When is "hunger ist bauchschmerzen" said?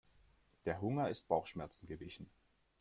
0.81-1.85